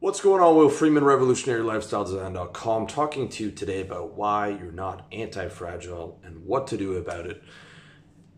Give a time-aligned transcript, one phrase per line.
[0.00, 5.48] What's going on, Will Freeman, RevolutionaryLifestyleDesign.com, talking to you today about why you're not anti
[5.48, 7.42] fragile and what to do about it.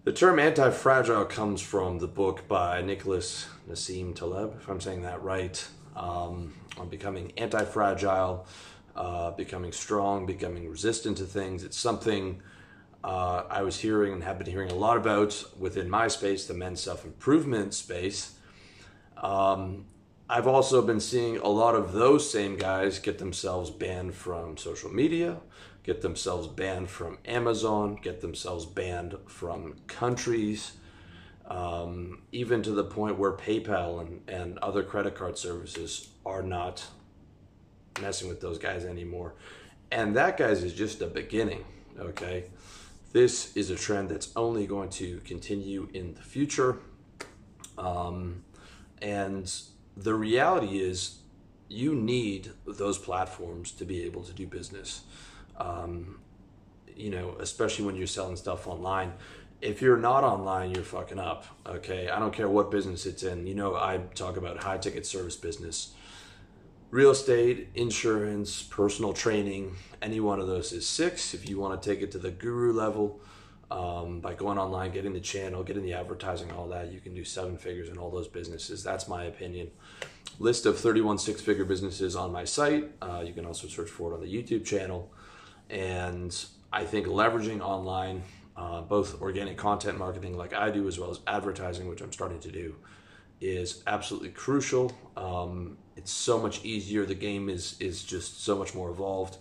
[0.05, 5.03] The term anti fragile comes from the book by Nicholas Nassim Taleb, if I'm saying
[5.03, 5.63] that right,
[5.95, 8.47] um, on becoming anti fragile,
[8.97, 11.63] uh, becoming strong, becoming resistant to things.
[11.63, 12.41] It's something
[13.05, 16.55] uh, I was hearing and have been hearing a lot about within my space, the
[16.55, 18.37] men's self improvement space.
[19.19, 19.85] Um,
[20.33, 24.89] I've also been seeing a lot of those same guys get themselves banned from social
[24.89, 25.41] media,
[25.83, 30.75] get themselves banned from Amazon, get themselves banned from countries,
[31.47, 36.87] um, even to the point where PayPal and, and other credit card services are not
[38.01, 39.35] messing with those guys anymore.
[39.91, 41.65] And that, guys, is just a beginning,
[41.99, 42.45] okay?
[43.13, 46.79] This is a trend that's only going to continue in the future.
[47.77, 48.45] Um,
[49.03, 49.53] and
[49.97, 51.19] the reality is
[51.69, 55.03] you need those platforms to be able to do business.
[55.57, 56.21] Um,
[56.97, 59.13] you know, especially when you're selling stuff online.
[59.61, 61.45] If you're not online, you're fucking up.
[61.67, 62.09] Okay.
[62.09, 63.47] I don't care what business it's in.
[63.47, 65.93] You know, I talk about high ticket service business,
[66.91, 69.77] real estate, insurance, personal training.
[70.03, 71.35] Any one of those is six.
[71.35, 73.21] If you want to take it to the guru level,
[73.71, 77.25] um, by going online, getting the channel, getting the advertising, all that, you can do
[77.25, 78.83] seven figures in all those businesses.
[78.83, 79.71] That's my opinion.
[80.39, 82.91] List of 31 six figure businesses on my site.
[83.01, 85.13] Uh, you can also search for it on the YouTube channel.
[85.69, 86.35] And
[86.73, 88.23] I think leveraging online,
[88.57, 92.41] uh, both organic content marketing, like I do, as well as advertising, which I'm starting
[92.41, 92.75] to do,
[93.41, 94.93] is absolutely crucial.
[95.17, 97.07] Um, it's so much easier.
[97.07, 99.39] The game is is just so much more evolved,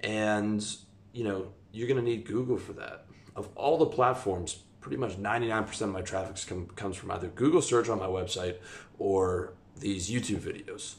[0.00, 0.64] and
[1.12, 5.16] you know you're going to need Google for that of all the platforms, pretty much
[5.16, 8.56] 99% of my traffic come, comes from either Google search on my website
[8.98, 10.96] or these YouTube videos.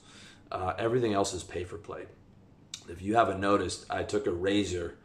[0.51, 2.05] Uh, everything else is pay for play.
[2.89, 4.97] If you haven't noticed, I took a razor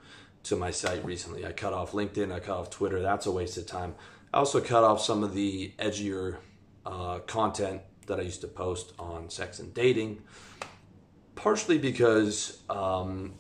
[0.45, 1.47] to my site recently.
[1.47, 3.01] I cut off LinkedIn, I cut off Twitter.
[3.01, 3.95] That's a waste of time.
[4.33, 6.37] I also cut off some of the edgier
[6.85, 10.23] uh, content that I used to post on sex and dating,
[11.35, 13.35] partially because um,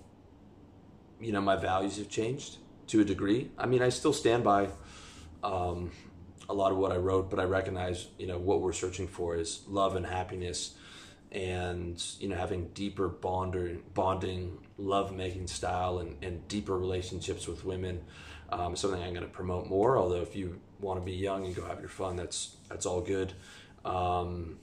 [1.20, 3.50] you know my values have changed to a degree.
[3.56, 4.68] I mean, I still stand by
[5.42, 5.90] um,
[6.48, 9.36] a lot of what I wrote, but I recognize, you know, what we're searching for
[9.36, 10.74] is love and happiness,
[11.30, 17.64] and you know, having deeper bonder, bonding, love making style, and, and deeper relationships with
[17.64, 18.02] women.
[18.50, 19.98] Um, something I'm going to promote more.
[19.98, 23.02] Although, if you want to be young and go have your fun, that's that's all
[23.02, 23.34] good.
[23.84, 24.58] Um,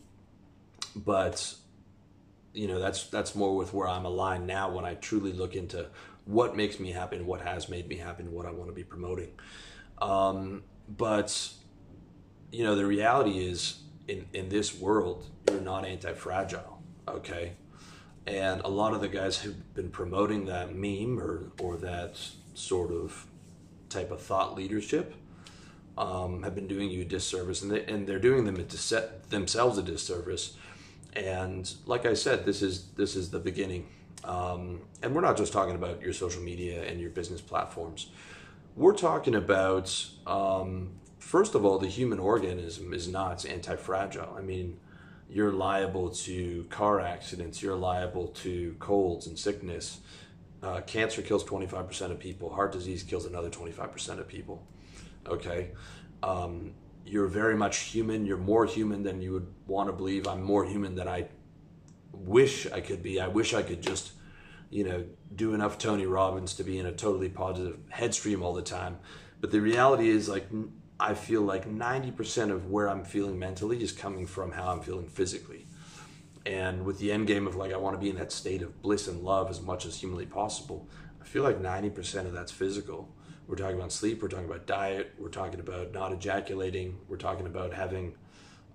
[0.95, 1.53] but
[2.53, 4.71] you know, that's that's more with where I'm aligned now.
[4.71, 5.87] When I truly look into
[6.25, 8.75] what makes me happy and what has made me happy and what I want to
[8.75, 9.29] be promoting.
[10.01, 11.49] Um, but
[12.51, 17.53] you know, the reality is in in this world, you're not anti-fragile, okay?
[18.27, 22.19] And a lot of the guys who've been promoting that meme or or that
[22.53, 23.27] sort of
[23.89, 25.13] type of thought leadership
[25.97, 29.29] um, have been doing you a disservice, and they and they're doing them to set
[29.29, 30.57] themselves a disservice.
[31.13, 33.87] And like I said, this is this is the beginning
[34.25, 38.07] um, and we're not just talking about your social media and your business platforms.
[38.75, 44.35] We're talking about, um, first of all, the human organism is not anti fragile.
[44.37, 44.79] I mean,
[45.29, 49.99] you're liable to car accidents, you're liable to colds and sickness.
[50.61, 54.65] Uh, cancer kills 25% of people, heart disease kills another 25% of people.
[55.27, 55.71] Okay?
[56.23, 56.73] Um,
[57.05, 58.25] you're very much human.
[58.25, 60.27] You're more human than you would want to believe.
[60.27, 61.27] I'm more human than I
[62.19, 63.19] wish I could be.
[63.19, 64.11] I wish I could just,
[64.69, 65.05] you know,
[65.35, 68.97] do enough Tony Robbins to be in a totally positive headstream all the time.
[69.41, 70.47] But the reality is, like,
[70.99, 75.07] I feel like 90% of where I'm feeling mentally is coming from how I'm feeling
[75.07, 75.67] physically.
[76.45, 78.81] And with the end game of like, I want to be in that state of
[78.81, 80.87] bliss and love as much as humanly possible,
[81.21, 83.09] I feel like 90% of that's physical.
[83.47, 87.45] We're talking about sleep, we're talking about diet, we're talking about not ejaculating, we're talking
[87.45, 88.15] about having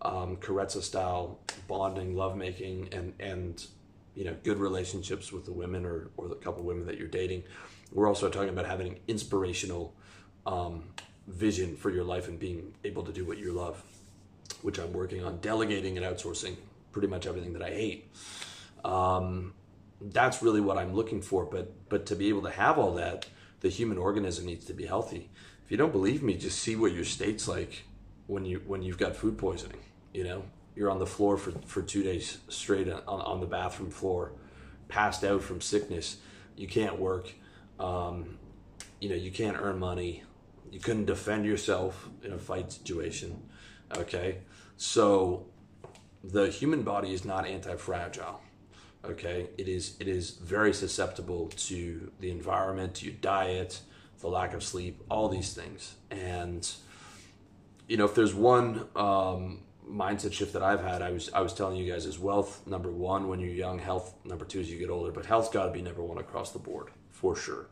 [0.03, 1.38] um, Carezza style
[1.69, 3.66] bonding, lovemaking, and and
[4.14, 7.44] you know good relationships with the women or or the couple women that you're dating.
[7.93, 9.94] We're also talking about having inspirational
[10.47, 10.85] um,
[11.26, 13.82] vision for your life and being able to do what you love,
[14.62, 16.56] which I'm working on delegating and outsourcing
[16.93, 18.14] pretty much everything that I hate.
[18.85, 19.55] Um,
[20.00, 21.44] that's really what I'm looking for.
[21.44, 23.26] But but to be able to have all that,
[23.61, 25.29] the human organism needs to be healthy.
[25.64, 27.85] If you don't believe me, just see what your state's like
[28.26, 29.81] when you when you've got food poisoning
[30.12, 33.91] you know, you're on the floor for, for two days straight on, on the bathroom
[33.91, 34.33] floor,
[34.89, 36.19] passed out from sickness.
[36.57, 37.33] You can't work.
[37.79, 38.39] Um,
[39.01, 40.23] you know, you can't earn money.
[40.71, 43.43] You couldn't defend yourself in a fight situation.
[43.97, 44.39] Okay.
[44.77, 45.47] So
[46.23, 48.41] the human body is not anti fragile.
[49.03, 53.81] Okay, it is it is very susceptible to the environment, to your diet,
[54.21, 55.95] the lack of sleep, all these things.
[56.11, 56.71] And
[57.89, 61.52] you know, if there's one um, mindset shift that I've had, I was I was
[61.52, 64.78] telling you guys is wealth number one when you're young, health number two as you
[64.78, 67.66] get older, but health's got to be number one across the board for sure.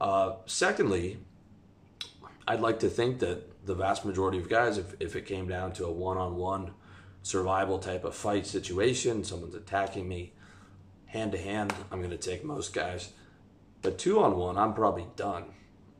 [0.00, 1.18] Uh, secondly,
[2.48, 5.72] I'd like to think that the vast majority of guys, if, if it came down
[5.74, 6.72] to a one on one
[7.22, 10.32] survival type of fight situation, someone's attacking me
[11.06, 13.10] hand to hand, I'm going to take most guys.
[13.82, 15.44] But two on one, I'm probably done.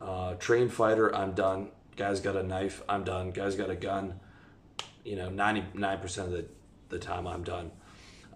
[0.01, 1.71] Uh, trained fighter, I'm done.
[1.97, 3.31] Guy's got a knife, I'm done.
[3.31, 4.21] Guy's got a gun,
[5.05, 6.47] you know, 99% of the,
[6.89, 7.71] the time I'm done.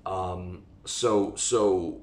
[0.07, 2.01] Um, so, so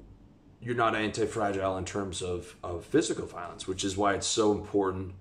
[0.60, 5.14] you're not anti-fragile in terms of, of physical violence, which is why it's so important.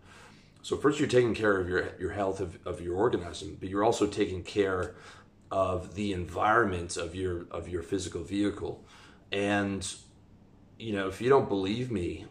[0.62, 3.84] So first you're taking care of your, your health of, of your organism, but you're
[3.84, 4.96] also taking care
[5.52, 8.84] of the environment of your of your physical vehicle.
[9.32, 9.86] And
[10.80, 12.26] you know, if you don't believe me,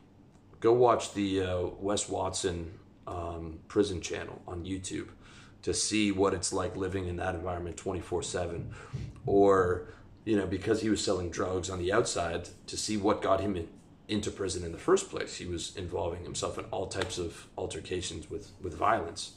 [0.60, 2.72] go watch the uh, Wes Watson
[3.06, 5.08] um, prison channel on YouTube
[5.62, 8.74] to see what it's like living in that environment 24 7
[9.26, 9.88] or
[10.24, 13.56] you know because he was selling drugs on the outside to see what got him
[13.56, 13.68] in,
[14.08, 18.30] into prison in the first place he was involving himself in all types of altercations
[18.30, 19.32] with with violence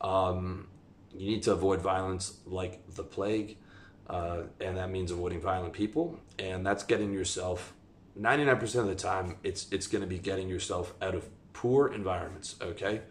[0.00, 0.68] um,
[1.16, 3.56] you need to avoid violence like the plague,
[4.08, 7.74] uh, and that means avoiding violent people, and that's getting yourself.
[8.18, 12.56] 99% of the time, it's it's going to be getting yourself out of poor environments.
[12.60, 13.02] Okay,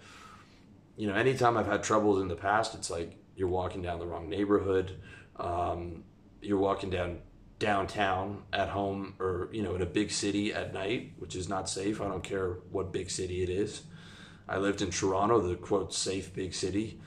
[0.98, 4.06] you know, anytime I've had troubles in the past, it's like you're walking down the
[4.06, 5.00] wrong neighborhood,
[5.38, 6.04] um,
[6.42, 7.20] you're walking down
[7.60, 11.68] downtown at home or you know in a big city at night which is not
[11.68, 13.82] safe i don't care what big city it is
[14.48, 17.00] i lived in toronto the quote safe big city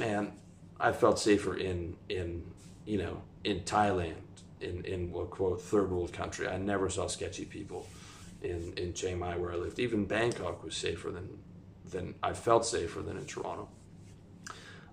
[0.00, 0.32] man,
[0.78, 2.44] I felt safer in in
[2.84, 4.14] you know in Thailand,
[4.60, 6.48] in in what quote third world country.
[6.48, 7.86] I never saw sketchy people
[8.42, 9.78] in in Chiang Mai where I lived.
[9.78, 11.38] Even Bangkok was safer than
[11.90, 13.68] than I felt safer than in Toronto.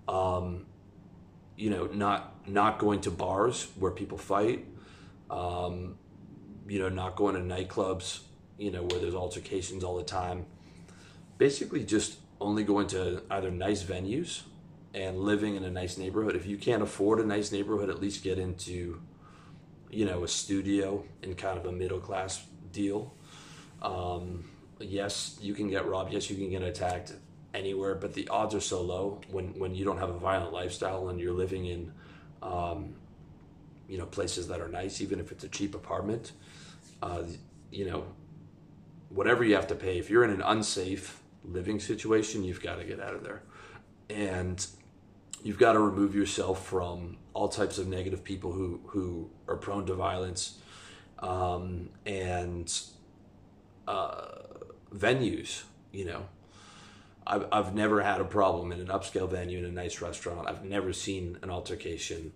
[0.08, 0.66] Um,
[1.56, 4.64] you know, not not going to bars where people fight.
[5.30, 5.98] Um,
[6.68, 8.20] you know, not going to nightclubs.
[8.58, 10.46] You know, where there's altercations all the time.
[11.38, 14.42] Basically, just only going to either nice venues
[14.94, 16.36] and living in a nice neighborhood.
[16.36, 19.00] If you can't afford a nice neighborhood, at least get into,
[19.90, 23.14] you know, a studio and kind of a middle class deal.
[23.82, 24.44] Um,
[24.80, 26.12] yes, you can get robbed.
[26.12, 27.12] Yes, you can get attacked
[27.54, 31.08] anywhere, but the odds are so low when when you don't have a violent lifestyle
[31.08, 31.92] and you're living in,
[32.42, 32.94] um,
[33.88, 36.32] you know, places that are nice, even if it's a cheap apartment.
[37.02, 37.22] Uh,
[37.70, 38.06] you know,
[39.10, 39.98] whatever you have to pay.
[39.98, 43.42] If you're in an unsafe living situation, you've got to get out of there.
[44.08, 44.64] And
[45.42, 49.86] you've got to remove yourself from all types of negative people who who are prone
[49.86, 50.58] to violence
[51.18, 52.80] um, and
[53.86, 54.45] uh,
[54.96, 55.62] venues.
[55.92, 56.26] You know,
[57.26, 60.48] I've I've never had a problem in an upscale venue in a nice restaurant.
[60.48, 62.32] I've never seen an altercation.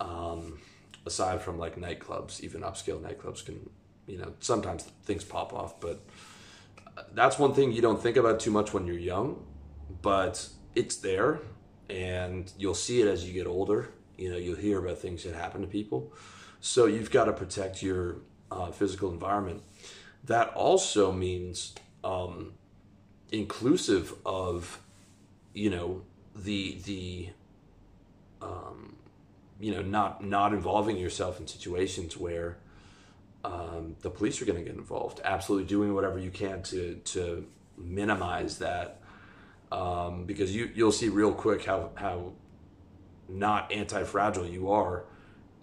[0.00, 0.58] Um,
[1.06, 3.68] aside from like nightclubs, even upscale nightclubs can,
[4.06, 6.00] you know, sometimes things pop off, but
[7.12, 9.44] that's one thing you don't think about too much when you're young,
[10.02, 11.40] but it's there
[11.90, 13.90] and you'll see it as you get older.
[14.16, 16.12] You know, you'll hear about things that happen to people.
[16.60, 18.16] So you've got to protect your
[18.50, 19.62] uh, physical environment.
[20.24, 22.52] That also means um,
[23.32, 24.80] inclusive of,
[25.52, 26.02] you know,
[26.36, 27.28] the the
[28.42, 28.96] um,
[29.60, 32.58] you know not not involving yourself in situations where
[33.44, 35.20] um, the police are going to get involved.
[35.24, 37.46] Absolutely doing whatever you can to to
[37.76, 39.00] minimize that
[39.72, 42.32] um, because you you'll see real quick how how
[43.28, 45.04] not anti-fragile you are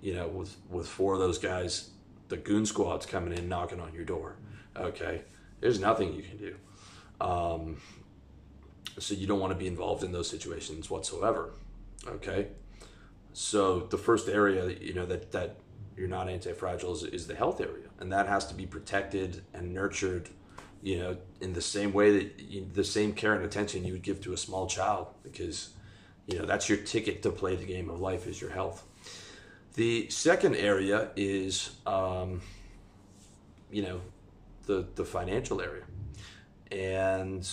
[0.01, 1.91] you know with with four of those guys
[2.27, 4.35] the goon squads coming in knocking on your door
[4.75, 5.21] okay
[5.61, 6.55] there's nothing you can do
[7.21, 7.77] um,
[8.99, 11.51] so you don't want to be involved in those situations whatsoever
[12.07, 12.47] okay
[13.33, 15.55] so the first area you know that that
[15.95, 19.73] you're not anti-fragile is, is the health area and that has to be protected and
[19.73, 20.29] nurtured
[20.81, 24.01] you know, in the same way that you, the same care and attention you would
[24.01, 25.69] give to a small child, because,
[26.25, 28.83] you know, that's your ticket to play the game of life is your health.
[29.75, 32.41] The second area is, um,
[33.71, 34.01] you know,
[34.65, 35.83] the the financial area,
[36.71, 37.49] and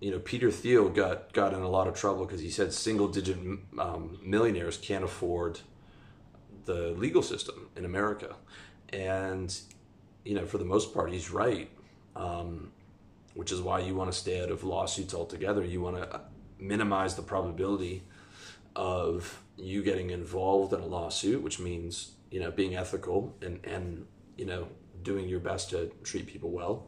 [0.00, 3.08] you know, Peter Thiel got got in a lot of trouble because he said single
[3.08, 3.38] digit
[3.78, 5.60] um, millionaires can't afford
[6.64, 8.36] the legal system in America,
[8.90, 9.58] and
[10.24, 11.70] you know, for the most part, he's right
[12.16, 12.72] um,
[13.34, 15.62] which is why you want to stay out of lawsuits altogether.
[15.62, 16.20] You want to
[16.58, 18.02] minimize the probability
[18.74, 24.06] of you getting involved in a lawsuit, which means you know, being ethical and and
[24.36, 24.68] you know,
[25.06, 26.86] doing your best to treat people well.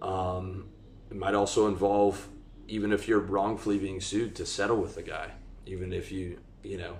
[0.00, 0.68] Um,
[1.10, 2.26] it might also involve,
[2.68, 5.32] even if you're wrongfully being sued, to settle with the guy,
[5.66, 6.96] even if you you know,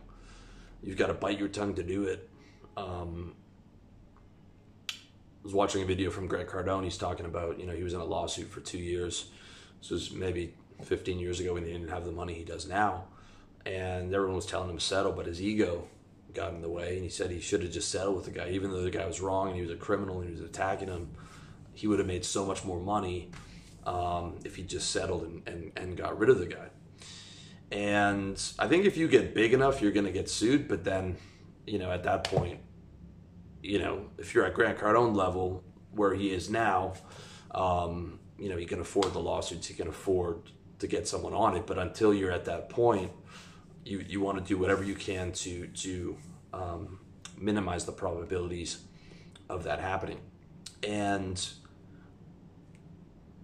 [0.82, 2.28] you've got to bite your tongue to do it.
[2.76, 3.34] Um,
[4.90, 6.84] I was watching a video from Greg Cardone.
[6.84, 9.30] He's talking about, you know, he was in a lawsuit for two years.
[9.80, 13.04] This was maybe 15 years ago when he didn't have the money he does now.
[13.66, 15.88] And everyone was telling him to settle, but his ego
[16.32, 16.94] got in the way.
[16.94, 19.06] And he said he should have just settled with the guy, even though the guy
[19.06, 21.10] was wrong and he was a criminal and he was attacking him.
[21.74, 23.30] He would have made so much more money
[23.86, 26.68] um, if he just settled and, and, and got rid of the guy.
[27.70, 30.68] And I think if you get big enough, you're going to get sued.
[30.68, 31.16] But then,
[31.66, 32.60] you know, at that point,
[33.62, 36.94] you know, if you're at Grant Cardone level where he is now,
[37.52, 41.56] um, you know, he can afford the lawsuits, he can afford to get someone on
[41.56, 41.66] it.
[41.66, 43.10] But until you're at that point,
[43.84, 46.16] you, you want to do whatever you can to to
[46.52, 47.00] um,
[47.38, 48.84] minimize the probabilities
[49.48, 50.20] of that happening.
[50.82, 51.44] And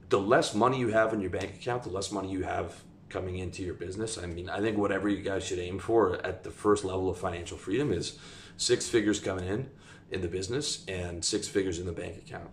[0.08, 3.38] the less money you have in your bank account, the less money you have coming
[3.38, 4.18] into your business.
[4.18, 7.18] I mean, I think whatever you guys should aim for at the first level of
[7.18, 8.18] financial freedom is
[8.56, 9.70] six figures coming in
[10.10, 12.50] in the business and six figures in the bank account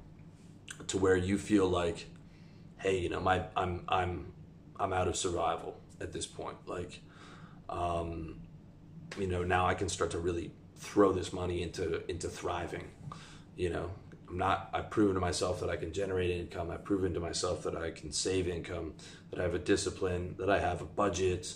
[0.87, 2.07] to where you feel like
[2.77, 4.31] hey you know my i'm i'm
[4.79, 6.99] i'm out of survival at this point like
[7.69, 8.35] um
[9.17, 12.85] you know now i can start to really throw this money into into thriving
[13.55, 13.89] you know
[14.29, 17.63] i'm not i've proven to myself that i can generate income i've proven to myself
[17.63, 18.93] that i can save income
[19.31, 21.53] that i have a discipline that i have a budget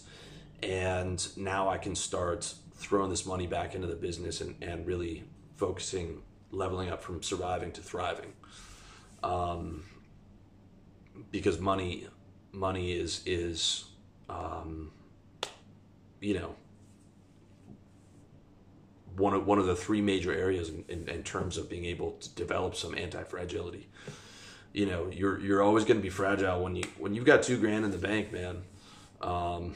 [0.63, 5.23] and now i can start throwing this money back into the business and, and really
[5.57, 8.31] focusing, leveling up from surviving to thriving.
[9.21, 9.83] Um,
[11.29, 12.07] because money,
[12.53, 13.85] money is is,
[14.29, 14.91] um,
[16.19, 16.55] you know,
[19.15, 22.11] one of one of the three major areas in, in, in terms of being able
[22.13, 23.88] to develop some anti fragility.
[24.73, 27.59] You know, you're you're always going to be fragile when you when you've got two
[27.59, 28.61] grand in the bank, man.
[29.21, 29.75] Um,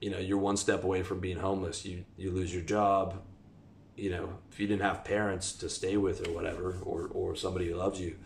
[0.00, 1.84] you know, you're one step away from being homeless.
[1.84, 3.22] You you lose your job,
[3.96, 7.68] you know, if you didn't have parents to stay with or whatever, or, or somebody
[7.68, 8.16] who loves you,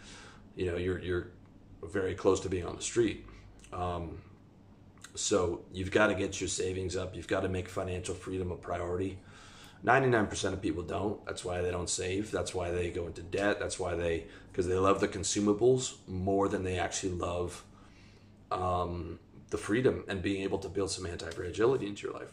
[0.55, 1.29] you know, you're, you're
[1.83, 3.27] very close to being on the street.
[3.73, 4.19] Um,
[5.17, 7.17] so you've got to get your savings up.
[7.17, 9.19] You've got to make financial freedom a priority.
[9.85, 11.25] 99% of people don't.
[11.27, 12.31] That's why they don't save.
[12.31, 13.59] That's why they go into debt.
[13.61, 17.65] That's why they, because they love the consumables more than they actually love
[18.51, 19.19] um,
[19.51, 22.33] the freedom and being able to build some anti fragility into your life.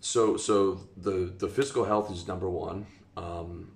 [0.00, 2.86] So so the the physical health is number one.
[3.16, 3.72] Um,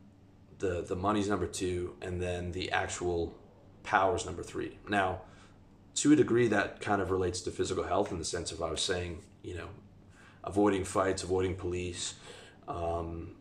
[0.58, 3.34] the the money's number two, and then the actual
[3.82, 4.78] power is number three.
[4.88, 5.22] Now,
[5.96, 8.70] to a degree, that kind of relates to physical health in the sense of I
[8.70, 9.68] was saying, you know,
[10.42, 12.14] avoiding fights, avoiding police.
[12.66, 13.36] Um,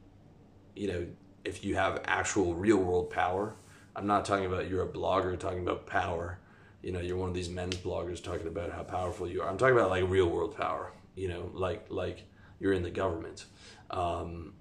[0.75, 1.07] you know,
[1.43, 3.55] if you have actual real world power,
[3.95, 6.39] I'm not talking about you're a blogger talking about power.
[6.81, 9.49] You know, you're one of these men's bloggers talking about how powerful you are.
[9.49, 10.93] I'm talking about like real world power.
[11.15, 12.23] You know, like like
[12.59, 13.45] you're in the government.
[13.89, 14.53] Um,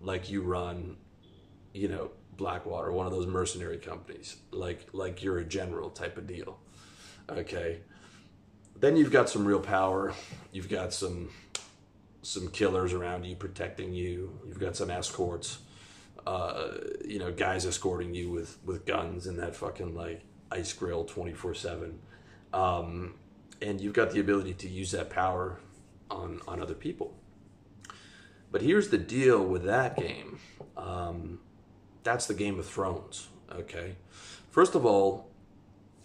[0.00, 0.96] like you run,
[1.74, 4.36] you know, Blackwater, one of those mercenary companies.
[4.50, 6.58] Like like you're a general type of deal.
[7.30, 7.80] Okay.
[8.78, 10.12] Then you've got some real power.
[10.52, 11.30] You've got some
[12.22, 14.38] some killers around you protecting you.
[14.46, 15.58] You've got some escorts.
[16.26, 16.72] Uh,
[17.04, 21.32] you know, guys escorting you with with guns and that fucking like ice grill twenty
[21.32, 21.98] four seven.
[22.52, 23.14] Um,
[23.60, 25.58] and you've got the ability to use that power
[26.10, 27.14] on on other people.
[28.50, 30.38] But here's the deal with that game.
[30.76, 31.40] Um,
[32.02, 33.28] that's the Game of Thrones.
[33.52, 33.96] Okay.
[34.50, 35.27] First of all,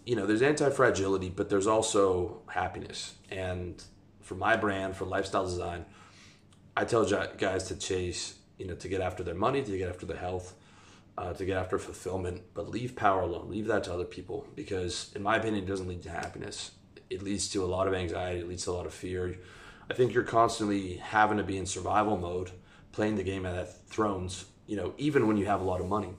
[0.06, 3.16] you know, there's anti fragility, but there's also happiness.
[3.32, 3.82] And
[4.22, 5.86] for my brand, for lifestyle design,
[6.76, 10.06] I tell guys to chase, you know, to get after their money, to get after
[10.06, 10.56] their health,
[11.18, 13.50] uh, to get after fulfillment, but leave power alone.
[13.50, 16.72] Leave that to other people because, in my opinion, it doesn't lead to happiness.
[17.10, 19.38] It leads to a lot of anxiety, it leads to a lot of fear
[19.90, 22.52] I think you're constantly having to be in survival mode,
[22.92, 25.88] playing the game at that Thrones, you know, even when you have a lot of
[25.88, 26.14] money.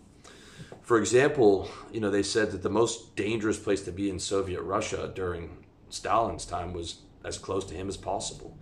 [0.85, 4.63] For example, you know, they said that the most dangerous place to be in Soviet
[4.63, 8.57] Russia during Stalin's time was as close to him as possible.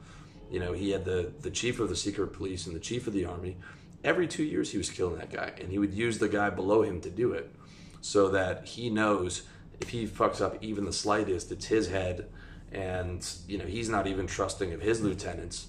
[0.50, 3.12] You know, he had the, the chief of the secret police and the chief of
[3.12, 3.56] the army.
[4.04, 6.82] Every two years, he was killing that guy, and he would use the guy below
[6.82, 7.52] him to do it
[8.00, 9.42] so that he knows
[9.80, 12.28] if he fucks up even the slightest, it's his head
[12.72, 15.68] and you know he's not even trusting of his lieutenants.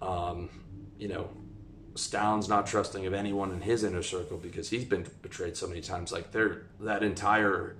[0.00, 0.48] Um,
[0.98, 1.30] you know,
[1.96, 5.80] Stalin's not trusting of anyone in his inner circle because he's been betrayed so many
[5.80, 6.12] times.
[6.12, 7.76] Like they're that entire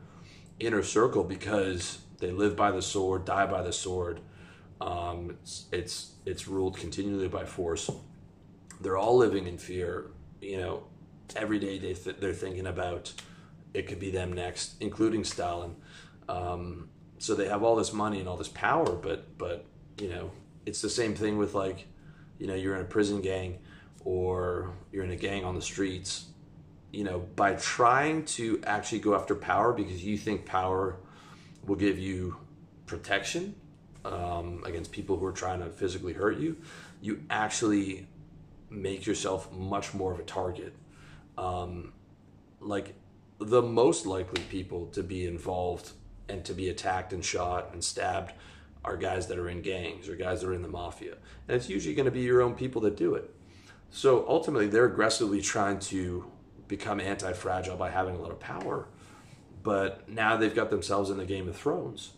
[0.58, 4.20] inner circle because they live by the sword, die by the sword.
[4.80, 7.90] Um, it's, it's it's ruled continually by force.
[8.80, 10.10] They're all living in fear.
[10.40, 10.84] you know,
[11.34, 13.12] every day they th- they're thinking about
[13.74, 15.76] it could be them next, including Stalin.
[16.28, 19.66] Um, so they have all this money and all this power, but but
[20.00, 20.30] you know,
[20.64, 21.86] it's the same thing with like,
[22.38, 23.58] you know, you're in a prison gang
[24.06, 26.26] or you're in a gang on the streets.
[26.92, 30.96] You know, by trying to actually go after power because you think power
[31.66, 32.36] will give you
[32.86, 33.56] protection
[34.04, 36.56] um, against people who are trying to physically hurt you,
[37.02, 38.06] you actually
[38.70, 40.72] make yourself much more of a target.
[41.36, 41.92] Um,
[42.60, 42.94] like
[43.40, 45.90] the most likely people to be involved
[46.28, 48.32] and to be attacked and shot and stabbed
[48.84, 51.16] are guys that are in gangs or guys that are in the mafia.
[51.48, 53.35] And it's usually going to be your own people that do it.
[53.90, 56.30] So ultimately, they're aggressively trying to
[56.68, 58.88] become anti fragile by having a lot of power.
[59.62, 62.12] But now they've got themselves in the Game of Thrones.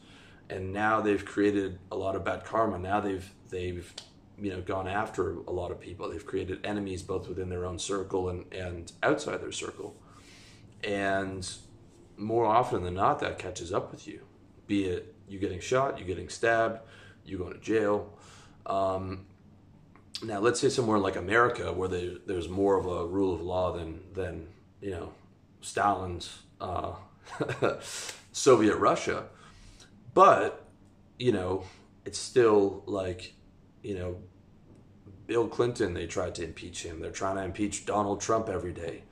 [0.51, 2.79] And now they've created a lot of bad karma.
[2.79, 3.93] Now they've, they've,
[4.41, 6.11] you know, gone after a lot of people.
[6.11, 9.95] They've created enemies both within their own circle and, and outside their circle.
[10.83, 11.49] And
[12.17, 14.23] more often than not, that catches up with you.
[14.67, 16.81] Be it you getting shot, you getting stabbed,
[17.25, 18.13] you going to jail.
[18.67, 19.27] Um,
[20.23, 23.73] now, let's say somewhere like America, where there, there's more of a rule of law
[23.73, 24.49] than than
[24.81, 25.13] you know
[25.61, 26.95] Stalin's uh,
[28.33, 29.25] Soviet Russia,
[30.15, 30.67] but
[31.19, 31.65] you know
[32.05, 33.35] it's still like
[33.83, 34.17] you know
[35.27, 35.95] Bill Clinton.
[35.95, 37.01] They tried to impeach him.
[37.01, 39.05] They're trying to impeach Donald Trump every day.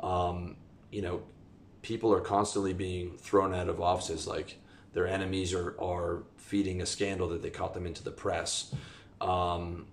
[0.00, 0.56] Um,
[0.90, 1.22] you know,
[1.82, 4.26] people are constantly being thrown out of offices.
[4.28, 4.58] Like
[4.92, 8.74] their enemies are are feeding a scandal that they caught them into the press.
[9.20, 9.86] Um,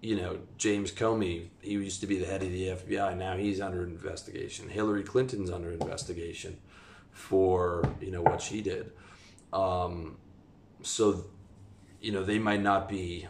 [0.00, 3.16] you know, James Comey, he used to be the head of the FBI.
[3.16, 4.68] Now he's under investigation.
[4.68, 6.58] Hillary Clinton's under investigation
[7.10, 8.92] for, you know, what she did.
[9.52, 10.16] Um,
[10.82, 11.26] so,
[12.00, 13.26] you know, they might not be,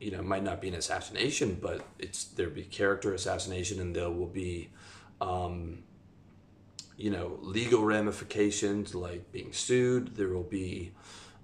[0.00, 4.10] you know, might not be an assassination, but it's, there'll be character assassination and there
[4.10, 4.70] will be,
[5.20, 5.84] um,
[6.96, 10.16] you know, legal ramifications like being sued.
[10.16, 10.92] There will be,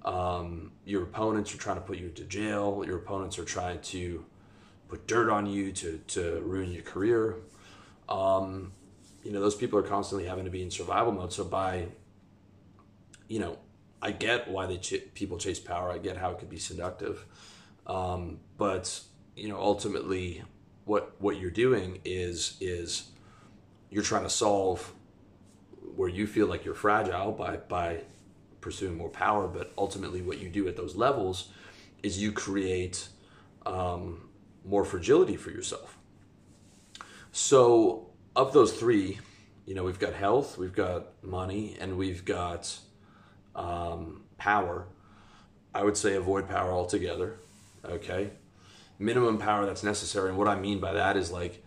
[0.04, 2.82] um, your opponents are trying to put you into jail.
[2.84, 4.24] Your opponents are trying to,
[4.88, 7.36] put dirt on you to, to ruin your career.
[8.08, 8.72] Um,
[9.24, 11.32] you know, those people are constantly having to be in survival mode.
[11.32, 11.86] So by,
[13.28, 13.58] you know,
[14.00, 15.90] I get why they ch- people chase power.
[15.90, 17.24] I get how it could be seductive,
[17.86, 19.00] um, but
[19.34, 20.42] you know, ultimately,
[20.84, 23.10] what what you're doing is is
[23.90, 24.92] you're trying to solve
[25.96, 28.02] where you feel like you're fragile by by
[28.60, 29.48] pursuing more power.
[29.48, 31.48] But ultimately, what you do at those levels
[32.02, 33.08] is you create
[33.64, 34.25] um,
[34.66, 35.98] more fragility for yourself.
[37.32, 39.18] So, of those three,
[39.66, 42.78] you know, we've got health, we've got money, and we've got
[43.54, 44.86] um, power.
[45.74, 47.36] I would say avoid power altogether.
[47.84, 48.30] Okay.
[48.98, 50.30] Minimum power that's necessary.
[50.30, 51.62] And what I mean by that is like,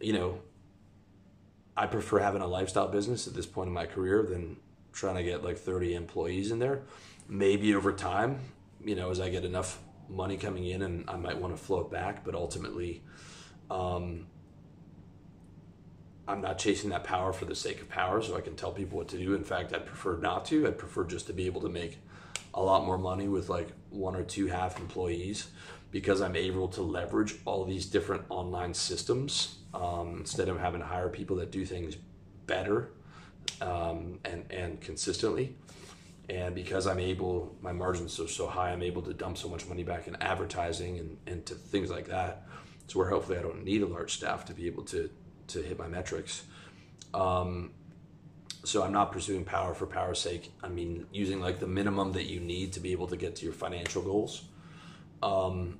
[0.00, 0.38] you know,
[1.76, 4.56] I prefer having a lifestyle business at this point in my career than
[4.92, 6.82] trying to get like 30 employees in there.
[7.28, 8.38] Maybe over time,
[8.84, 11.90] you know, as I get enough money coming in and I might want to float
[11.90, 13.02] back, but ultimately,
[13.70, 14.26] um,
[16.26, 18.98] I'm not chasing that power for the sake of power, so I can tell people
[18.98, 19.34] what to do.
[19.34, 20.66] In fact, I'd prefer not to.
[20.66, 21.98] I'd prefer just to be able to make
[22.54, 25.48] a lot more money with like one or two half employees
[25.90, 30.86] because I'm able to leverage all these different online systems um, instead of having to
[30.86, 31.96] hire people that do things
[32.46, 32.90] better
[33.60, 35.56] um, and, and consistently
[36.28, 39.66] and because I'm able, my margins are so high, I'm able to dump so much
[39.66, 42.46] money back in advertising and, and to things like that.
[42.86, 45.10] So where hopefully I don't need a large staff to be able to
[45.46, 46.44] to hit my metrics.
[47.12, 47.72] Um,
[48.64, 50.52] so I'm not pursuing power for power's sake.
[50.62, 53.44] I mean, using like the minimum that you need to be able to get to
[53.44, 54.44] your financial goals,
[55.22, 55.78] um,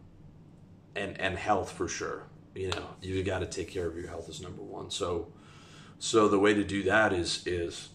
[0.95, 2.25] and and health for sure.
[2.55, 4.91] You know, you got to take care of your health is number one.
[4.91, 5.33] So,
[5.99, 7.89] so the way to do that is is,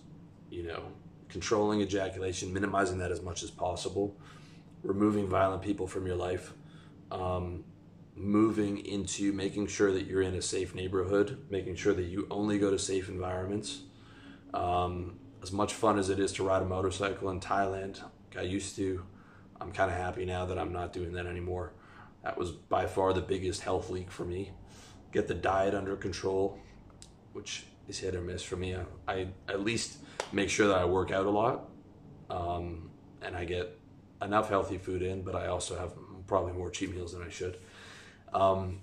[0.50, 0.84] you know,
[1.30, 4.18] controlling ejaculation, minimizing that as much as possible,
[4.84, 6.54] removing violent people from your life,
[7.12, 7.64] um,
[8.16, 12.60] moving into making sure that you're in a safe neighborhood, making sure that you only
[12.60, 13.84] go to safe environments.
[14.54, 18.02] Um, as much fun as it is to ride a motorcycle in Thailand,
[18.38, 19.04] I used to.
[19.62, 21.74] I'm kind of happy now that I'm not doing that anymore.
[22.24, 24.52] That was by far the biggest health leak for me.
[25.12, 26.60] Get the diet under control,
[27.34, 28.76] which is hit or miss for me.
[28.76, 29.98] I, I at least
[30.32, 31.70] make sure that I work out a lot
[32.30, 32.90] um,
[33.22, 33.78] and I get
[34.22, 35.94] enough healthy food in, but I also have
[36.28, 37.58] probably more cheat meals than I should.
[38.34, 38.82] Um,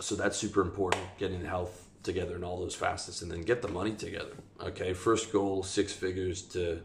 [0.00, 3.62] so that's super important, getting the health together and all those facets and then get
[3.62, 4.36] the money together.
[4.62, 6.80] Okay, first goal six figures to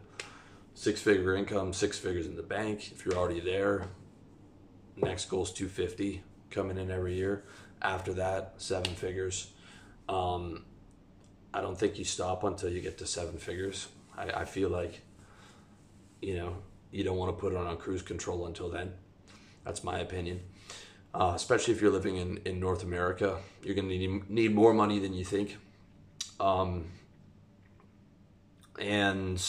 [0.74, 2.90] six figure income, six figures in the bank.
[2.92, 3.86] If you're already there,
[4.96, 7.44] next goal is 250 coming in every year.
[7.80, 9.52] After that, seven figures.
[10.08, 10.64] Um,
[11.54, 13.88] I don't think you stop until you get to seven figures.
[14.16, 15.02] I, I feel like,
[16.20, 16.56] you know,
[16.90, 18.92] you don't want to put it on cruise control until then.
[19.64, 20.40] That's my opinion.
[21.14, 24.72] Uh, especially if you're living in, in North America, you're going to need, need more
[24.72, 25.58] money than you think.
[26.40, 26.86] Um,
[28.78, 29.42] and,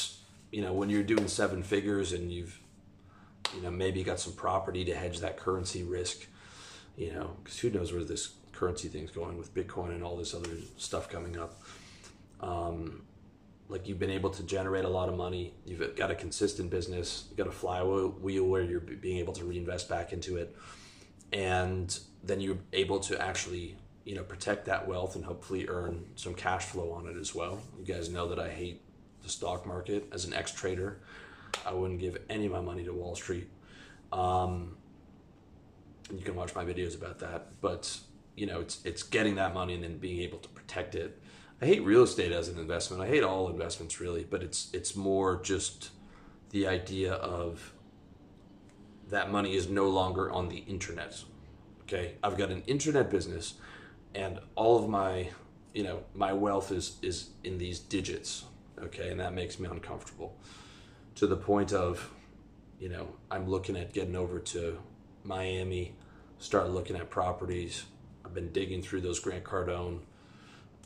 [0.51, 2.59] you know, when you're doing seven figures and you've,
[3.55, 6.27] you know, maybe got some property to hedge that currency risk,
[6.97, 10.33] you know, because who knows where this currency thing's going with Bitcoin and all this
[10.33, 11.61] other stuff coming up.
[12.43, 13.03] Um,
[13.69, 15.53] like you've been able to generate a lot of money.
[15.65, 17.25] You've got a consistent business.
[17.29, 20.55] You've got a flywheel where you're being able to reinvest back into it,
[21.31, 26.33] and then you're able to actually you know protect that wealth and hopefully earn some
[26.35, 27.61] cash flow on it as well.
[27.79, 28.81] You guys know that I hate
[29.23, 30.99] the stock market as an ex trader.
[31.65, 33.47] I wouldn't give any of my money to Wall Street.
[34.11, 34.75] Um,
[36.11, 37.59] you can watch my videos about that.
[37.61, 37.97] But
[38.35, 41.19] you know, it's it's getting that money and then being able to protect it
[41.63, 43.01] I hate real estate as an investment.
[43.01, 45.91] I hate all investments really, but it's it's more just
[46.49, 47.73] the idea of
[49.09, 51.23] that money is no longer on the internet.
[51.83, 53.53] Okay, I've got an internet business,
[54.13, 55.29] and all of my
[55.73, 58.43] you know my wealth is is in these digits.
[58.81, 60.35] Okay, and that makes me uncomfortable
[61.15, 62.11] to the point of
[62.77, 64.79] you know I'm looking at getting over to
[65.23, 65.95] Miami,
[66.39, 67.85] start looking at properties.
[68.25, 70.01] I've been digging through those Grant Cardone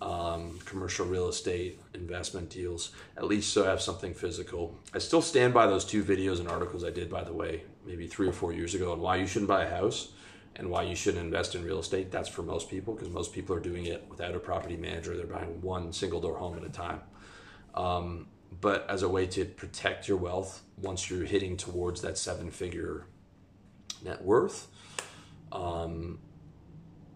[0.01, 4.77] um, commercial real estate investment deals, at least so I have something physical.
[4.93, 8.07] I still stand by those two videos and articles I did, by the way, maybe
[8.07, 10.09] three or four years ago, on why you shouldn't buy a house
[10.55, 12.11] and why you shouldn't invest in real estate.
[12.11, 15.15] That's for most people because most people are doing it without a property manager.
[15.15, 17.01] They're buying one single door home at a time.
[17.73, 18.27] Um,
[18.61, 23.05] but as a way to protect your wealth once you're hitting towards that seven figure
[24.03, 24.67] net worth,
[25.51, 26.19] um,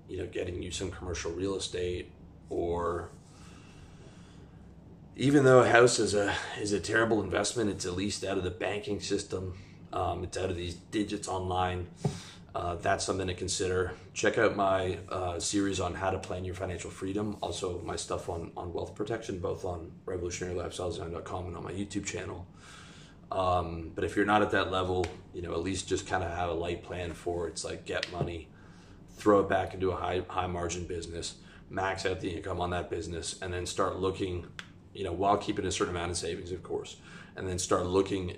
[0.08, 2.12] you know, getting you some commercial real estate
[2.52, 3.10] or
[5.16, 8.44] even though a house is a is a terrible investment, it's at least out of
[8.44, 9.58] the banking system.
[9.94, 11.88] Um, it's out of these digits online.
[12.54, 13.94] Uh, that's something to consider.
[14.14, 17.38] Check out my uh, series on how to plan your financial freedom.
[17.42, 22.46] Also, my stuff on, on wealth protection, both on revolutionarylifestyledesign.com and on my YouTube channel.
[23.32, 26.32] Um, but if you're not at that level, you know, at least just kind of
[26.32, 28.50] have a light plan for it's like get money,
[29.16, 31.36] throw it back into a high high margin business
[31.72, 34.46] max out the income on that business and then start looking,
[34.94, 36.98] you know, while keeping a certain amount of savings, of course,
[37.36, 38.38] and then start looking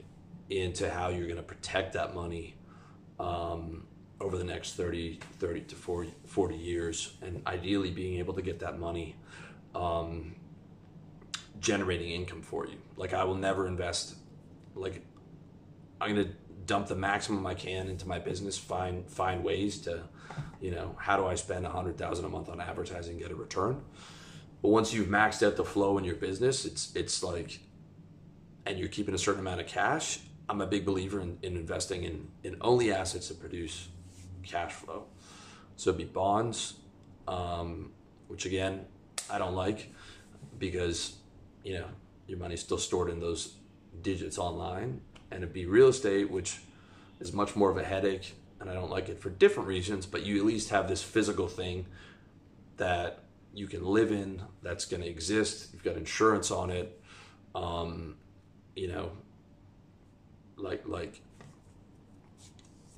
[0.50, 2.56] into how you're going to protect that money
[3.20, 3.88] um,
[4.22, 8.60] over the next 30, 30 to 40, 40, years, and ideally being able to get
[8.60, 9.16] that money
[9.74, 10.36] um,
[11.60, 12.78] generating income for you.
[12.98, 14.16] Like I will never invest,
[14.76, 15.04] like
[16.00, 16.34] I'm going to
[16.66, 20.04] dump the maximum I can into my business, find find ways to
[20.62, 23.32] you know, how do I spend a hundred thousand a month on advertising and get
[23.32, 23.82] a return?
[24.62, 27.60] But once you've maxed out the flow in your business, it's it's like,
[28.66, 30.20] and you're keeping a certain amount of cash.
[30.50, 33.90] I'm a big believer in, in investing in in only assets that produce
[34.44, 35.06] cash flow.
[35.76, 36.76] So it'd be bonds,
[37.28, 37.92] um,
[38.28, 38.86] which again
[39.30, 39.92] I don't like
[40.60, 41.18] because
[41.64, 41.88] you know
[42.28, 43.56] your money's still stored in those
[44.02, 45.02] digits online,
[45.34, 46.60] and it'd be real estate, which
[47.20, 50.26] is much more of a headache and I don't like it for different reasons, but
[50.26, 51.86] you at least have this physical thing
[52.78, 53.20] that
[53.54, 55.72] you can live in that's going to exist.
[55.74, 57.02] You've got insurance on it.
[57.54, 58.16] Um,
[58.74, 59.12] you know,
[60.56, 61.22] like like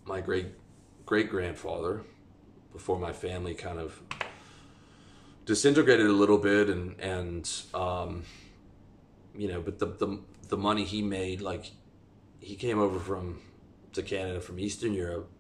[0.06, 0.50] my great
[1.08, 2.04] great grandfather
[2.72, 4.00] before my family kind of
[5.46, 8.24] disintegrated a little bit and and um,
[9.36, 10.20] you know, but the, the
[10.50, 11.72] the money he made like
[12.46, 13.40] he came over from
[13.94, 15.32] to Canada from Eastern Europe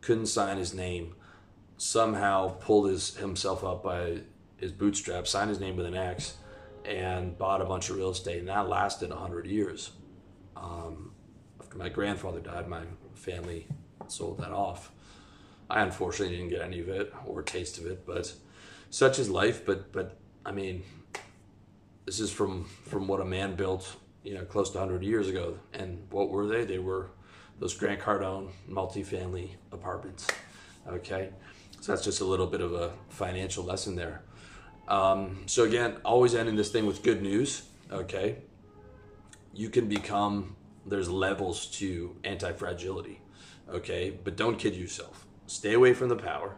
[0.00, 1.14] couldn't sign his name,
[1.78, 4.20] somehow pulled his himself up by
[4.58, 6.34] his bootstraps, signed his name with an X,
[6.84, 9.90] and bought a bunch of real estate, and that lasted hundred years.
[10.56, 11.10] Um,
[11.58, 12.82] after my grandfather died, my
[13.14, 13.66] family
[14.06, 14.92] sold that off.
[15.68, 18.32] I unfortunately didn't get any of it or taste of it, but
[18.90, 19.66] such is life.
[19.66, 20.84] But but I mean,
[22.04, 25.58] this is from from what a man built, you know, close to hundred years ago.
[25.72, 26.64] And what were they?
[26.64, 27.10] They were
[27.60, 30.26] those Grant Cardone multifamily apartments.
[30.88, 31.30] Okay,
[31.80, 34.22] so that's just a little bit of a financial lesson there.
[34.88, 37.62] Um, so again, always ending this thing with good news.
[37.92, 38.38] Okay,
[39.52, 40.56] you can become.
[40.86, 43.22] There's levels to anti-fragility.
[43.70, 45.26] Okay, but don't kid yourself.
[45.46, 46.56] Stay away from the power.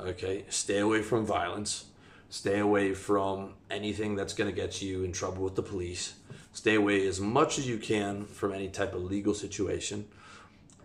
[0.00, 1.89] Okay, stay away from violence.
[2.30, 6.14] Stay away from anything that's going to get you in trouble with the police.
[6.52, 10.06] Stay away as much as you can from any type of legal situation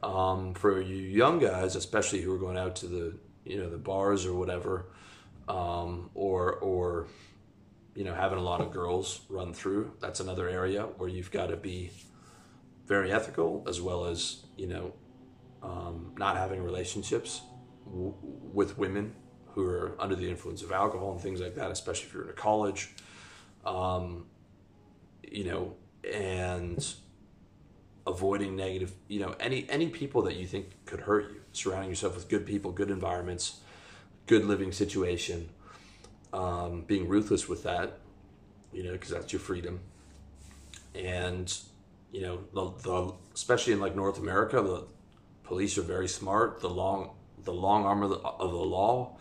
[0.02, 3.78] um, for you young guys, especially who are going out to the you know the
[3.78, 4.88] bars or whatever,
[5.48, 7.08] um, or or
[7.94, 9.92] you know having a lot of girls run through.
[10.00, 11.92] That's another area where you've got to be
[12.88, 14.94] very ethical as well as you know
[15.64, 17.42] um, not having relationships
[17.86, 19.16] w- with women
[19.56, 22.30] who are under the influence of alcohol and things like that, especially if you're in
[22.30, 22.92] a college.
[23.66, 24.26] Um,
[25.24, 25.76] you know,
[26.14, 26.86] and
[28.06, 31.42] avoiding negative, you know, any any people that you think could hurt you.
[31.54, 33.62] Surrounding yourself with good people, good environments,
[34.28, 35.50] good living situation.
[36.34, 38.00] Um, being ruthless with that,
[38.74, 39.80] you know, because that's your freedom.
[40.94, 41.52] And
[42.12, 44.84] you know, the, the especially in like North America, the
[45.46, 46.60] police are very smart.
[46.60, 47.12] The long
[47.46, 49.15] the long arm of the, of the law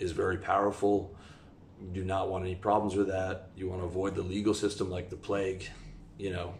[0.00, 1.14] is very powerful.
[1.80, 3.50] You do not want any problems with that.
[3.54, 5.68] You want to avoid the legal system like the plague.
[6.18, 6.54] You know,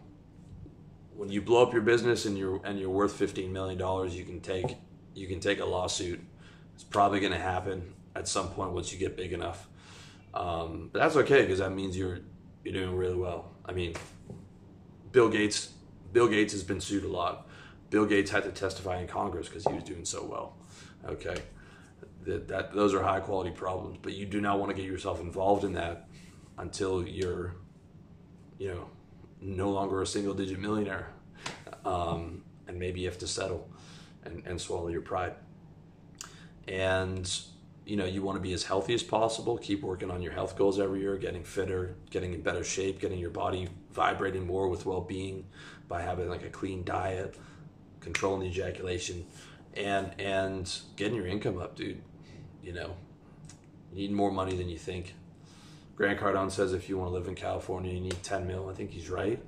[1.15, 4.23] when you blow up your business and you're and you're worth fifteen million dollars, you
[4.23, 4.77] can take
[5.13, 6.21] you can take a lawsuit.
[6.73, 9.67] It's probably going to happen at some point once you get big enough.
[10.33, 12.19] Um, but that's okay because that means you're
[12.63, 13.51] you're doing really well.
[13.65, 13.93] I mean,
[15.11, 15.73] Bill Gates
[16.13, 17.47] Bill Gates has been sued a lot.
[17.89, 20.55] Bill Gates had to testify in Congress because he was doing so well.
[21.05, 21.35] Okay,
[22.25, 25.19] that, that those are high quality problems, but you do not want to get yourself
[25.19, 26.07] involved in that
[26.57, 27.55] until you're,
[28.57, 28.89] you know,
[29.41, 31.11] no longer a single digit millionaire,
[31.85, 33.69] um, and maybe you have to settle
[34.23, 35.33] and, and swallow your pride.
[36.67, 37.27] And
[37.85, 40.55] you know you want to be as healthy as possible keep working on your health
[40.55, 44.85] goals every year getting fitter getting in better shape getting your body vibrating more with
[44.85, 45.45] well-being
[45.87, 47.37] by having like a clean diet
[47.99, 49.25] controlling ejaculation
[49.73, 52.01] and and getting your income up dude
[52.63, 52.95] you know
[53.91, 55.15] you need more money than you think.
[55.95, 58.69] Grant cardone says if you want to live in california you need 10 mil.
[58.69, 59.39] I think he's right.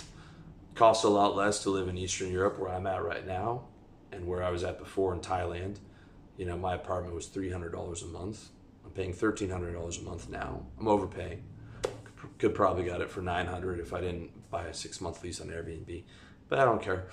[0.76, 3.64] Costs a lot less to live in eastern europe where i'm at right now
[4.12, 5.78] and where i was at before in thailand.
[6.38, 8.50] You know my apartment was $300 a month.
[8.84, 10.66] I'm paying $1300 a month now.
[10.80, 11.44] I'm overpaying.
[12.38, 15.48] Could probably got it for 900 if i didn't buy a six month lease on
[15.48, 16.04] airbnb
[16.50, 17.06] but i don't care.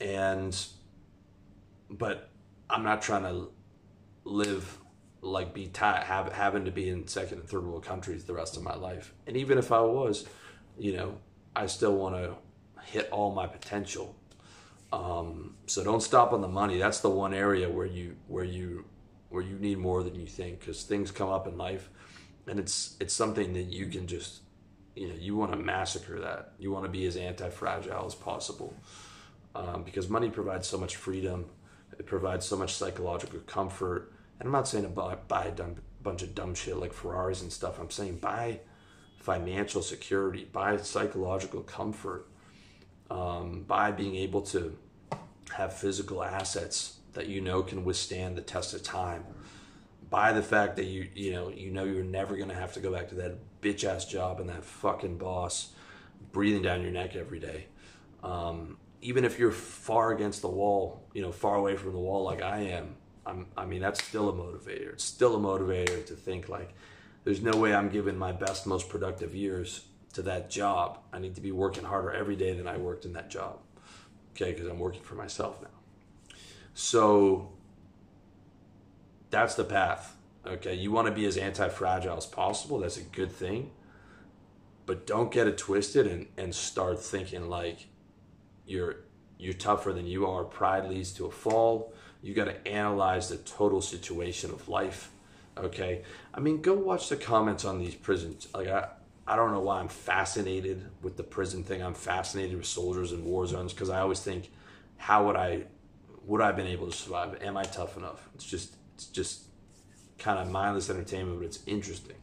[0.00, 0.56] And
[1.90, 2.30] but
[2.68, 3.48] i'm not trying to
[4.24, 4.78] live
[5.26, 8.56] like be tied have, having to be in second and third world countries the rest
[8.56, 10.26] of my life and even if i was
[10.78, 11.18] you know
[11.54, 12.34] i still want to
[12.84, 14.16] hit all my potential
[14.92, 16.78] um, so don't stop on the money.
[16.78, 18.84] That's the one area where you where you
[19.28, 21.90] where you need more than you think because things come up in life,
[22.46, 24.42] and it's it's something that you can just
[24.94, 26.52] you know you want to massacre that.
[26.58, 28.74] You want to be as anti fragile as possible
[29.54, 31.46] um, because money provides so much freedom.
[31.98, 34.12] It provides so much psychological comfort.
[34.38, 37.42] And I'm not saying to buy, buy a dumb, bunch of dumb shit like Ferraris
[37.42, 37.78] and stuff.
[37.80, 38.60] I'm saying buy
[39.18, 42.28] financial security, buy psychological comfort
[43.10, 44.76] um, by being able to
[45.54, 49.24] have physical assets that you know can withstand the test of time
[50.10, 52.80] by the fact that you you know you know you're never going to have to
[52.80, 55.72] go back to that bitch ass job and that fucking boss
[56.32, 57.66] breathing down your neck every day
[58.22, 62.24] um, even if you're far against the wall you know far away from the wall
[62.24, 62.94] like i am
[63.26, 66.74] I'm, i mean that's still a motivator it's still a motivator to think like
[67.24, 69.86] there's no way i'm giving my best most productive years
[70.16, 70.98] to that job.
[71.12, 73.58] I need to be working harder every day than I worked in that job.
[74.32, 75.68] Okay, because I'm working for myself now.
[76.72, 77.52] So
[79.30, 80.16] that's the path.
[80.46, 82.78] Okay, you want to be as anti fragile as possible.
[82.80, 83.72] That's a good thing.
[84.86, 87.86] But don't get it twisted and, and start thinking like
[88.66, 88.96] you're
[89.38, 90.44] you're tougher than you are.
[90.44, 91.92] Pride leads to a fall.
[92.22, 95.10] You got to analyze the total situation of life.
[95.58, 96.02] Okay,
[96.34, 98.46] I mean, go watch the comments on these prisons.
[98.54, 98.88] Like I,
[99.26, 101.82] I don't know why I'm fascinated with the prison thing.
[101.82, 104.50] I'm fascinated with soldiers and war zones because I always think,
[104.98, 105.64] how would I,
[106.26, 107.42] would I have been able to survive?
[107.42, 108.28] Am I tough enough?
[108.34, 109.44] It's just, it's just
[110.18, 112.16] kind of mindless entertainment, but it's interesting.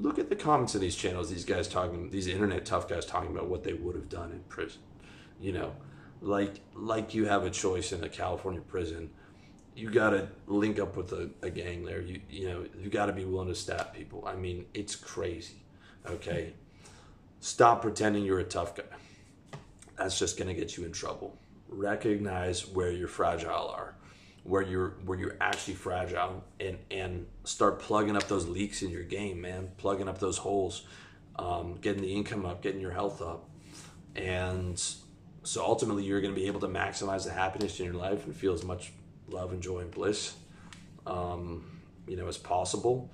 [0.00, 1.30] Look at the comments of these channels.
[1.30, 4.40] These guys talking, these internet tough guys talking about what they would have done in
[4.48, 4.80] prison.
[5.40, 5.74] You know,
[6.20, 9.10] like like you have a choice in a California prison.
[9.74, 12.00] You got to link up with a, a gang there.
[12.00, 14.24] You you know you got to be willing to stab people.
[14.26, 15.62] I mean, it's crazy
[16.10, 16.52] Okay?
[17.40, 18.82] Stop pretending you're a tough guy.
[19.96, 21.36] That's just to get you in trouble.
[21.68, 23.94] Recognize where you're fragile are,
[24.44, 29.02] where you're where you're actually fragile, and and start plugging up those leaks in your
[29.02, 29.70] game, man.
[29.76, 30.86] Plugging up those holes,
[31.36, 33.48] um, getting the income up, getting your health up,
[34.16, 34.82] and
[35.48, 38.36] so ultimately you're going to be able to maximize the happiness in your life and
[38.36, 38.92] feel as much
[39.30, 40.34] love and joy and bliss,
[41.06, 41.64] um,
[42.06, 43.10] you know, as possible.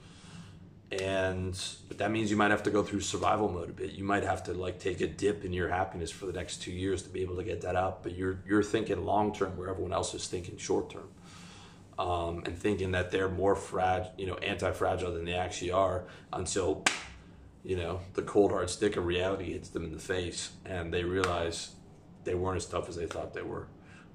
[0.90, 1.56] And
[1.88, 3.92] but that means you might have to go through survival mode a bit.
[3.92, 6.72] You might have to like take a dip in your happiness for the next two
[6.72, 9.68] years to be able to get that up but you're you're thinking long term where
[9.68, 11.08] everyone else is thinking short term
[11.98, 16.84] um, and thinking that they're more fragile, you know, anti-fragile than they actually are until,
[17.64, 21.04] you know, the cold hard stick of reality hits them in the face and they
[21.04, 21.70] realize
[22.24, 23.66] they weren't as tough as they thought they were.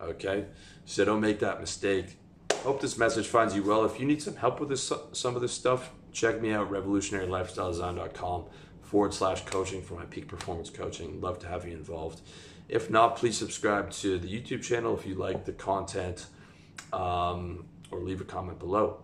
[0.02, 0.46] Okay,
[0.86, 2.18] so don't make that mistake.
[2.64, 3.86] Hope this message finds you well.
[3.86, 8.46] If you need some help with this, some of this stuff, check me out revolutionarylifestyledesign.com
[8.82, 11.22] forward slash coaching for my peak performance coaching.
[11.22, 12.22] Love to have you involved.
[12.68, 16.28] If not, please subscribe to the YouTube channel if you like the content
[16.94, 19.02] um, or leave a comment below.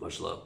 [0.00, 0.42] Much love.